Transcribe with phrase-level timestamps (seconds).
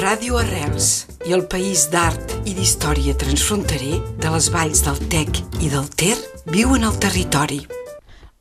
[0.00, 0.86] Ràdio Arrels
[1.28, 6.14] i el País d'Art i d'Història Transfronterer de les valls del Tec i del Ter
[6.48, 7.58] viuen al territori.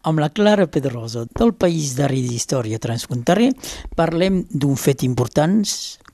[0.08, 3.50] Amb la Clara Pedrosa del País d'Art i d'Història Transfronterer
[4.00, 5.66] parlem d'un fet important,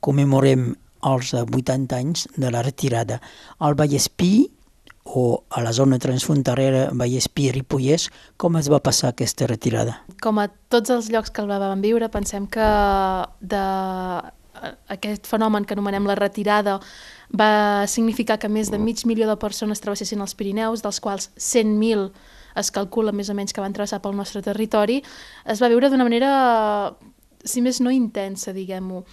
[0.02, 0.72] commemorem
[1.12, 3.20] els 80 anys de la retirada
[3.60, 4.48] al Vallespí
[5.06, 8.08] o a la zona transfronterera Vallespí-Ripollès,
[8.42, 10.00] com es va passar aquesta retirada?
[10.26, 12.72] Com a tots els llocs que el vam viure, pensem que
[13.46, 13.62] de
[14.92, 16.80] aquest fenomen que anomenem la retirada
[17.36, 22.10] va significar que més de mig milió de persones travessessin els Pirineus, dels quals 100.000
[22.56, 25.02] es calcula més o menys que van travessar pel nostre territori,
[25.46, 26.96] es va viure d'una manera,
[27.44, 29.04] si més no intensa, diguem-ho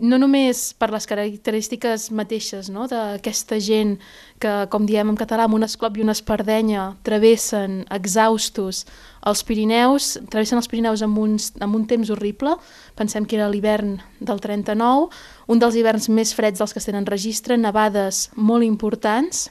[0.00, 2.86] no només per les característiques mateixes no?
[2.90, 3.96] d'aquesta gent
[4.42, 8.84] que, com diem en català, amb un esclop i una espardenya travessen exhaustos
[9.28, 12.56] els Pirineus, travessen els Pirineus amb, uns, amb un temps horrible,
[12.98, 15.08] pensem que era l'hivern del 39,
[15.52, 19.48] un dels hiverns més freds dels que es tenen registre, nevades molt importants,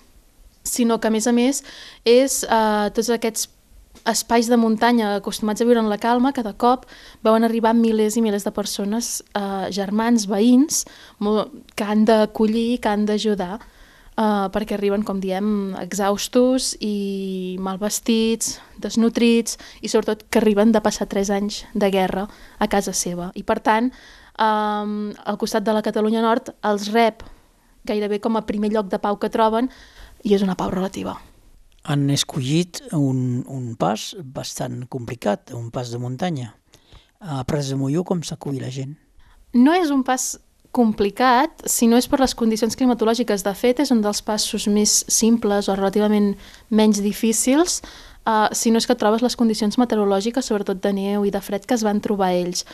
[0.64, 1.64] sinó que a més a més
[2.06, 3.48] és eh, tots aquests
[4.06, 6.86] espais de muntanya acostumats a viure en la calma, cada cop
[7.26, 10.86] veuen arribar milers i milers de persones, eh, germans, veïns,
[11.76, 13.60] que han d'acollir, que han d'ajudar,
[14.18, 20.82] eh, perquè arriben, com diem, exhaustos i mal vestits, desnutrits, i sobretot que arriben de
[20.82, 22.28] passar tres anys de guerra
[22.60, 23.32] a casa seva.
[23.36, 23.92] I per tant,
[24.38, 27.24] eh, al costat de la Catalunya Nord els rep
[27.84, 29.70] gairebé com a primer lloc de pau que troben
[30.24, 31.18] i és una pau relativa
[31.84, 36.56] han escollit un, un pas bastant complicat, un pas de muntanya.
[37.22, 38.96] A Pres de Molló com s'acull la gent?
[39.54, 40.36] No és un pas
[40.72, 43.44] complicat, si no és per les condicions climatològiques.
[43.44, 46.32] De fet, és un dels passos més simples o relativament
[46.70, 47.82] menys difícils,
[48.26, 51.68] uh, si no és que trobes les condicions meteorològiques, sobretot de neu i de fred,
[51.68, 52.66] que es van trobar ells.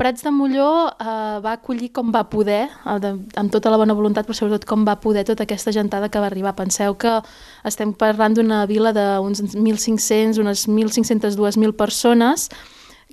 [0.00, 1.04] Prats de Molló eh,
[1.44, 4.94] va acollir com va poder, eh, amb tota la bona voluntat, però sobretot com va
[4.96, 6.54] poder tota aquesta gentada que va arribar.
[6.56, 7.18] Penseu que
[7.68, 12.48] estem parlant d'una vila d'uns 1.500, unes 1.502.000 persones,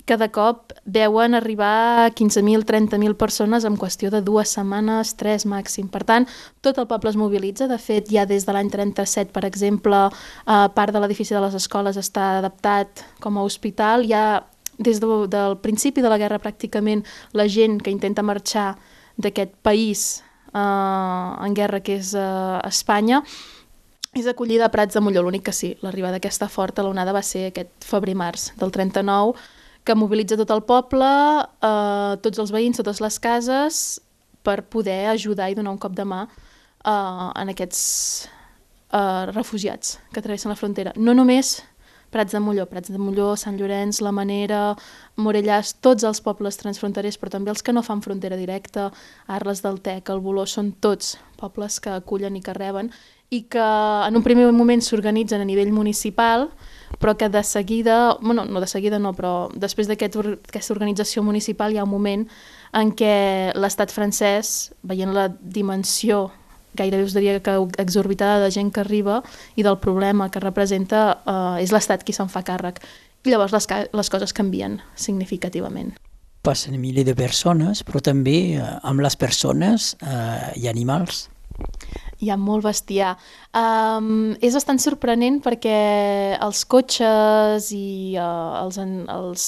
[0.08, 5.92] que de cop veuen arribar 15.000, 30.000 persones en qüestió de dues setmanes, tres màxim.
[5.92, 6.24] Per tant,
[6.64, 7.68] tot el poble es mobilitza.
[7.68, 11.60] De fet, ja des de l'any 37, per exemple, eh, part de l'edifici de les
[11.60, 14.08] escoles està adaptat com a hospital.
[14.08, 14.28] Hi ha
[14.78, 18.76] des de, del principi de la guerra pràcticament la gent que intenta marxar
[19.18, 20.22] d'aquest país
[20.54, 23.22] eh, en guerra que és eh, Espanya
[24.16, 27.48] és acollida a Prats de Molló, l'únic que sí, l'arribada d'aquesta forta, l'onada va ser
[27.50, 29.34] aquest febrer-març del 39,
[29.84, 31.08] que mobilitza tot el poble,
[31.62, 34.00] eh, tots els veïns, totes les cases,
[34.42, 37.80] per poder ajudar i donar un cop de mà eh, en aquests
[38.92, 40.94] eh, refugiats que travessen la frontera.
[40.96, 41.58] No només
[42.10, 44.62] Prats de Molló, Prats de Molló, Sant Llorenç, La Manera,
[45.20, 48.88] Morellàs, tots els pobles transfronterers, però també els que no fan frontera directa,
[49.26, 52.90] Arles del Tec, el Boló, són tots pobles que acullen i que reben
[53.30, 56.48] i que en un primer moment s'organitzen a nivell municipal,
[56.98, 61.72] però que de seguida, bueno, no de seguida no, però després d'aquesta aquest, organització municipal
[61.72, 62.24] hi ha un moment
[62.72, 66.30] en què l'estat francès, veient la dimensió
[66.78, 69.22] gairebé us diria que exorbitada de gent que arriba
[69.56, 72.80] i del problema que representa eh, és l'Estat qui se'n fa càrrec.
[73.26, 75.96] I llavors les, les coses canvien significativament.
[76.46, 81.26] Passen milers de persones, però també eh, amb les persones eh, hi ha animals.
[82.22, 83.16] Hi ha molt bestiar.
[83.54, 85.78] Um, és bastant sorprenent perquè
[86.42, 89.44] els cotxes i uh, els, els,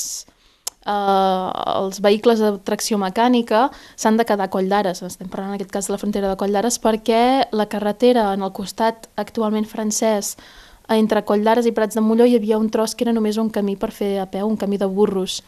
[0.87, 5.59] eh, els vehicles de tracció mecànica s'han de quedar a Coll d'Ares, estem parlant en
[5.59, 9.69] aquest cas de la frontera de Coll d'Ares, perquè la carretera en el costat actualment
[9.69, 10.37] francès
[10.91, 13.51] entre Coll d'Ares i Prats de Molló hi havia un tros que era només un
[13.55, 15.41] camí per fer a peu, un camí de burros.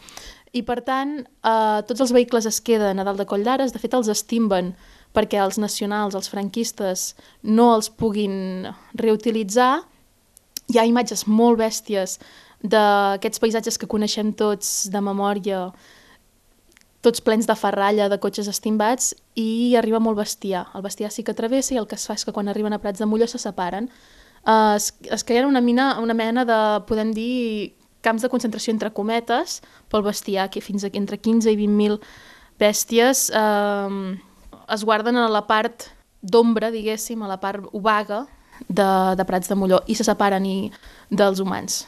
[0.53, 3.81] I per tant, eh, tots els vehicles es queden a dalt de Coll d'Ares, de
[3.81, 4.73] fet els estimben
[5.13, 8.67] perquè els nacionals, els franquistes, no els puguin
[8.97, 9.83] reutilitzar.
[10.71, 12.19] Hi ha imatges molt bèsties
[12.63, 15.67] d'aquests paisatges que coneixem tots de memòria,
[17.03, 20.69] tots plens de ferralla, de cotxes estimbats, i arriba molt bestiar.
[20.73, 22.79] El bestiar sí que travessa i el que es fa és que quan arriben a
[22.79, 23.89] Prats de Molló se separen.
[24.43, 28.91] Uh, es, es creien una, mina, una mena de, podem dir, camps de concentració entre
[28.95, 29.61] cometes
[29.91, 31.99] pel bestiar, que fins a, entre 15 i 20.000
[32.59, 34.15] bèsties uh,
[34.71, 35.89] es guarden a la part
[36.23, 38.23] d'ombra, diguéssim, a la part obaga
[38.67, 40.57] de, de Prats de Molló i se separen i,
[41.09, 41.83] dels humans.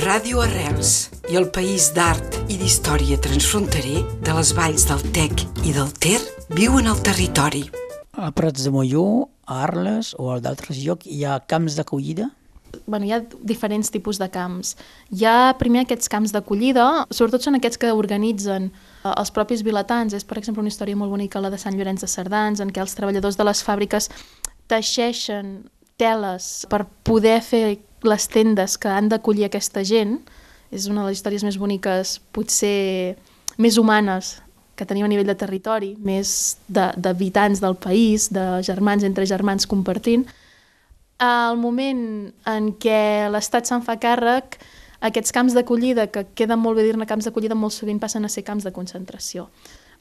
[0.00, 5.74] Ràdio Arrels i el País d'Art i d'Història Transfronterer de les valls del Tec i
[5.76, 6.18] del Ter
[6.50, 7.62] viuen al territori.
[8.18, 12.30] A Prats de Molló, a Arles o a d'altres llocs hi ha camps d'acollida?
[12.86, 14.74] Bueno, hi ha diferents tipus de camps.
[15.14, 20.14] Hi ha primer aquests camps d'acollida, sobretot són aquests que organitzen eh, els propis vilatans.
[20.16, 22.82] És, per exemple, una història molt bonica, la de Sant Llorenç de Cerdans, en què
[22.82, 24.10] els treballadors de les fàbriques
[24.70, 25.64] teixeixen
[26.00, 30.18] teles per poder fer les tendes que han d'acollir aquesta gent.
[30.74, 33.16] És una de les històries més boniques, potser
[33.62, 34.38] més humanes
[34.74, 39.68] que tenim a nivell de territori, més d'habitants de, del país, de germans entre germans
[39.70, 40.26] compartint.
[41.22, 44.58] Al moment en què l'Estat se'n fa càrrec,
[45.04, 48.42] aquests camps d'acollida, que queden molt bé dir-ne camps d'acollida, molt sovint passen a ser
[48.42, 49.46] camps de concentració.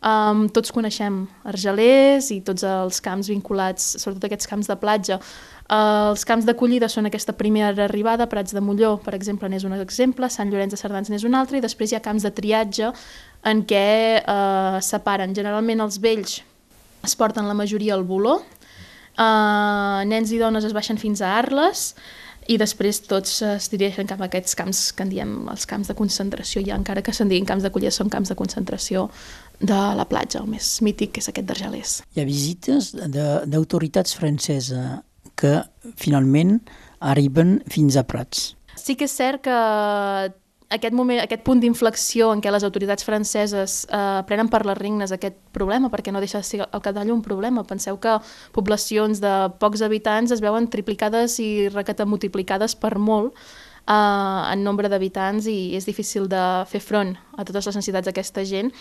[0.04, 5.16] Um, tots coneixem Argelers i tots els camps vinculats, sobretot aquests camps de platja.
[5.64, 9.78] Uh, els camps d'acollida són aquesta primera arribada, Prats de Molló, per exemple, n'és un
[9.78, 12.92] exemple, Sant Llorenç de Cerdans n'és un altre, i després hi ha camps de triatge
[13.48, 13.88] en què
[14.20, 16.42] uh, separen generalment els vells
[17.04, 18.42] es porten la majoria al Boló,
[19.16, 21.94] uh, nens i dones es baixen fins a Arles,
[22.52, 25.96] i després tots es dirigeixen cap a aquests camps que en diem els camps de
[25.96, 29.08] concentració, ja encara que se'n diguin camps d'acollida, són camps de concentració
[29.64, 31.96] de la platja, el més mític que és aquest d'Argelers.
[32.14, 35.02] Hi ha visites d'autoritats franceses
[35.40, 35.56] que
[36.00, 36.58] finalment
[37.00, 38.54] arriben fins a Prats.
[38.80, 39.58] Sí que és cert que
[40.74, 45.14] aquest, moment, aquest punt d'inflexió en què les autoritats franceses eh, prenen per les regnes
[45.14, 47.66] aquest problema, perquè no deixa de ser al capdall un problema.
[47.68, 48.18] Penseu que
[48.56, 51.70] poblacions de pocs habitants es veuen triplicades i
[52.08, 53.34] multiplicades per molt
[53.88, 58.44] eh, en nombre d'habitants i és difícil de fer front a totes les necessitats d'aquesta
[58.44, 58.74] gent.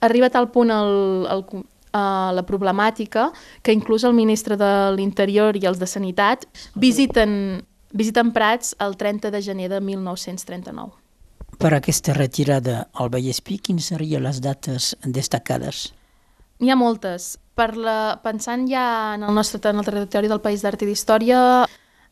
[0.00, 3.30] Arriba a tal punt el, el, uh, la problemàtica
[3.62, 7.60] que inclús el ministre de l'Interior i els de Sanitat visiten,
[7.92, 11.00] visiten Prats el 30 de gener de 1939
[11.60, 15.90] per aquesta retirada al Vallespí, quines serien les dates destacades?
[16.60, 17.34] N'hi ha moltes.
[17.56, 18.84] Per la, pensant ja
[19.16, 21.40] en el nostre en el territori del País d'Art i d'Història,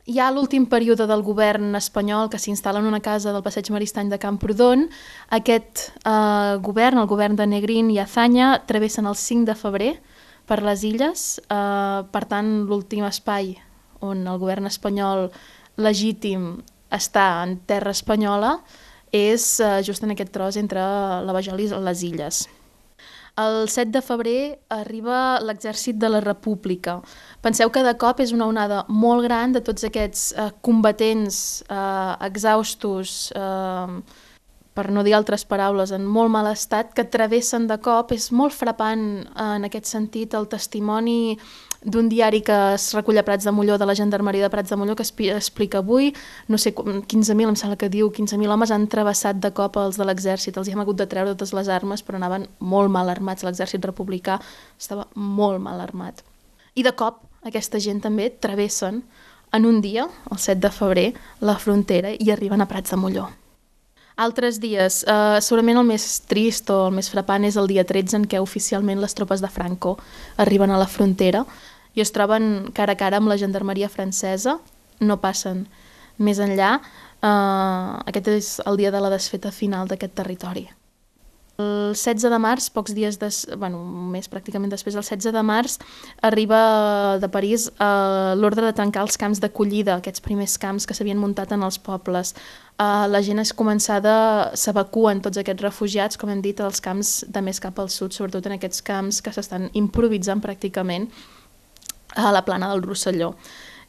[0.08, 4.08] hi ha l'últim període del govern espanyol que s'instal·la en una casa del passeig Maristany
[4.08, 4.87] de Camprodon.
[5.37, 9.93] Aquest eh, govern, el govern de Negrín i Azanya, travessen el 5 de febrer
[10.49, 11.26] per les illes.
[11.44, 13.52] Eh, per tant, l'últim espai
[14.00, 15.28] on el govern espanyol
[15.76, 16.55] legítim
[16.88, 18.56] està en terra espanyola,
[19.12, 20.81] és uh, just en aquest tros entre
[21.25, 22.46] la Vajol i les illes.
[23.38, 24.40] El 7 de febrer
[24.75, 26.96] arriba l'exèrcit de la República.
[27.44, 31.38] Penseu que de cop és una onada molt gran de tots aquests eh, combatents
[31.69, 34.26] eh, exhaustos, eh,
[34.78, 38.12] per no dir altres paraules, en molt mal estat, que travessen de cop.
[38.14, 39.02] És molt frapant
[39.34, 41.34] en aquest sentit el testimoni
[41.82, 44.78] d'un diari que es recull a Prats de Molló, de la Gendarmeria de Prats de
[44.78, 46.12] Molló, que explica avui,
[46.46, 50.06] no sé, 15.000, em sembla que diu, 15.000 homes han travessat de cop els de
[50.06, 53.46] l'exèrcit, els hi hem hagut de treure totes les armes, però anaven molt mal armats,
[53.46, 54.38] l'exèrcit republicà
[54.78, 56.22] estava molt mal armat.
[56.74, 59.02] I de cop, aquesta gent també travessen
[59.52, 61.10] en un dia, el 7 de febrer,
[61.40, 63.28] la frontera i arriben a Prats de Molló.
[64.19, 68.17] Altres dies, eh, segurament el més trist o el més frapant és el dia 13
[68.19, 69.93] en què oficialment les tropes de Franco
[70.37, 71.44] arriben a la frontera
[71.94, 74.56] i es troben cara a cara amb la gendarmeria francesa,
[74.99, 75.69] no passen
[76.19, 76.81] més enllà.
[77.23, 80.67] Eh, aquest és el dia de la desfeta final d'aquest territori.
[81.58, 83.81] El 16 de març, pocs dies, des, bueno,
[84.12, 85.72] mes pràcticament després, el 16 de març,
[86.22, 86.60] arriba
[87.19, 87.88] de París eh,
[88.38, 92.31] l'ordre de tancar els camps d'acollida, aquests primers camps que s'havien muntat en els pobles.
[92.78, 94.14] Eh, la gent és començada,
[94.55, 98.46] s'evacuen tots aquests refugiats, com hem dit, als camps de més cap al sud, sobretot
[98.46, 101.10] en aquests camps que s'estan improvisant pràcticament
[102.15, 103.32] a la plana del Rosselló.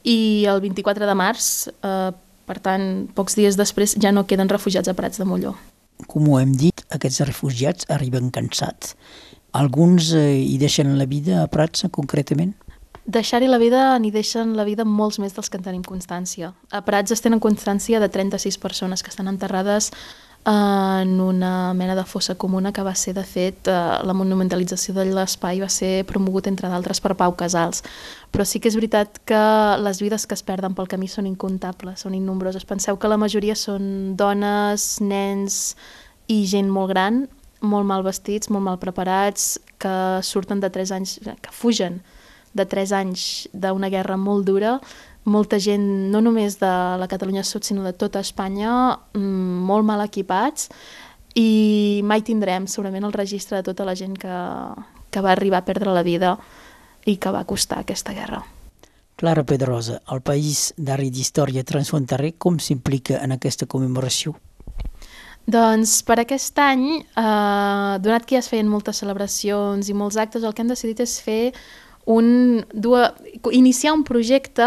[0.09, 2.05] I el 24 de març, eh,
[2.49, 5.53] per tant, pocs dies després, ja no queden refugiats a Prats de Molló
[6.07, 8.95] com ho hem dit, aquests refugiats arriben cansats.
[9.51, 12.53] Alguns eh, hi deixen la vida a Prats, concretament?
[13.09, 16.51] Deixar-hi la vida n'hi deixen la vida molts més dels que en tenim constància.
[16.69, 19.89] A Prats es tenen constància de 36 persones que estan enterrades
[20.45, 25.05] en una mena de fossa comuna que va ser, de fet, eh, la monumentalització de
[25.05, 27.83] l'espai va ser promogut, entre d'altres, per Pau Casals.
[28.31, 29.41] Però sí que és veritat que
[29.83, 32.65] les vides que es perden pel camí són incontables, són innombroses.
[32.65, 35.75] Penseu que la majoria són dones, nens
[36.27, 37.27] i gent molt gran,
[37.61, 42.01] molt mal vestits, molt mal preparats, que surten de 3 anys, que fugen
[42.53, 44.79] de 3 anys d'una guerra molt dura,
[45.29, 50.01] molta gent, no només de la Catalunya Sud, sinó de tota Espanya, mm, molt mal
[50.05, 50.69] equipats,
[51.35, 54.37] i mai tindrem segurament el registre de tota la gent que,
[55.11, 56.37] que va arribar a perdre la vida
[57.05, 58.41] i que va costar aquesta guerra.
[59.19, 64.37] Clara Pedrosa, el País d'Art i d'Història Transfronterer, com s'implica en aquesta commemoració?
[65.49, 70.43] Doncs per aquest any, eh, donat que ja es feien moltes celebracions i molts actes,
[70.43, 71.53] el que hem decidit és fer
[72.09, 73.11] un, dues,
[73.51, 74.65] iniciar un projecte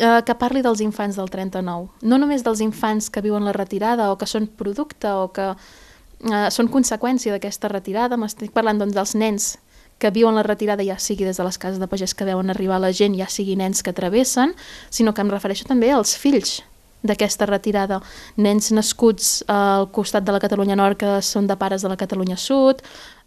[0.00, 1.90] eh, que parli dels infants del 39.
[2.08, 6.46] No només dels infants que viuen la retirada o que són producte o que eh,
[6.48, 8.16] són conseqüència d'aquesta retirada.
[8.16, 9.50] M'estic parlant doncs, dels nens
[10.00, 12.80] que viuen la retirada ja sigui des de les cases de pagès que veuen arribar
[12.80, 14.56] la gent, ja sigui nens que travessen,
[14.88, 16.62] sinó que em refereixo també als fills
[17.04, 18.00] d'aquesta retirada.
[18.40, 22.40] Nens nascuts al costat de la Catalunya Nord que són de pares de la Catalunya
[22.40, 22.80] Sud,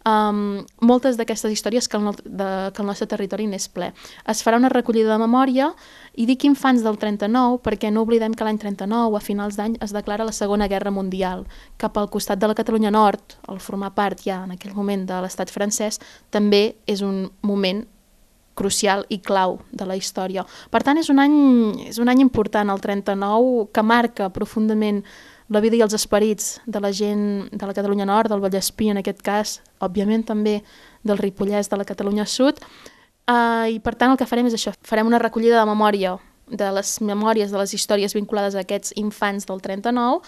[0.04, 3.90] um, moltes d'aquestes històries que el, de, que el nostre territori n'és ple.
[4.30, 5.70] Es farà una recollida de memòria
[6.14, 9.94] i dic infants del 39 perquè no oblidem que l'any 39, a finals d'any, es
[9.96, 11.46] declara la Segona Guerra Mundial.
[11.80, 15.24] Cap al costat de la Catalunya Nord, al formar part ja en aquell moment de
[15.24, 17.84] l'estat francès, també és un moment
[18.54, 20.44] crucial i clau de la història.
[20.70, 21.36] Per tant, és un any,
[21.90, 25.02] és un any important, el 39, que marca profundament
[25.54, 29.00] la vida i els esperits de la gent de la Catalunya Nord, del Vallespí en
[29.00, 30.58] aquest cas, òbviament també
[31.06, 32.60] del Ripollès, de la Catalunya Sud,
[33.30, 36.18] uh, i per tant el que farem és això, farem una recollida de memòria
[36.48, 40.20] de les memòries, de les històries vinculades a aquests infants del 39,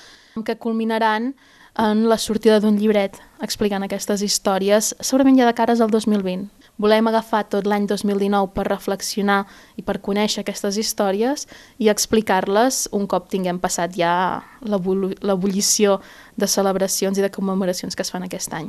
[0.45, 1.35] que culminaran
[1.77, 6.49] en la sortida d'un llibret explicant aquestes històries, segurament ja de cares al 2020.
[6.77, 9.45] Volem agafar tot l'any 2019 per reflexionar
[9.81, 11.47] i per conèixer aquestes històries
[11.81, 16.01] i explicar-les un cop tinguem passat ja l'ebullició
[16.37, 18.69] de celebracions i de commemoracions que es fan aquest any.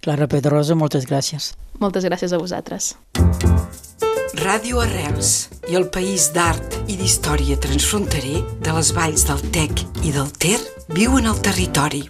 [0.00, 1.52] Clara Pedrosa, moltes gràcies.
[1.82, 2.94] Moltes gràcies a vosaltres.
[4.40, 10.14] Ràdio Arrels i el País d'Art i d'Història Transfronterer de les valls del Tec i
[10.14, 10.60] del Ter
[10.94, 12.06] viuen al territori